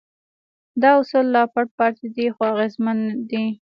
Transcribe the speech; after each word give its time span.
دا 0.81 0.89
اصول 0.99 1.25
لا 1.33 1.43
پټ 1.53 1.67
پاتې 1.79 2.05
دي 2.15 2.25
خو 2.33 2.41
اغېزمن 2.53 2.97
دي. 3.29 3.45